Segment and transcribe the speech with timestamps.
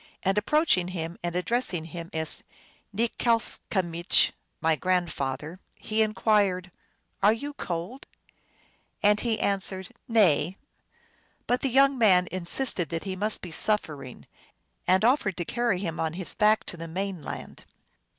[0.23, 2.43] And approaching him and addressing him as
[2.91, 6.71] Nikslcamich," My grand father," he inquired,"
[7.21, 8.07] are you cold!"
[9.03, 10.57] And he answered, "Nay;"
[11.45, 14.25] but the young man insisted that he must be suffering,
[14.87, 17.65] arid offered to carry him on his back to the main land.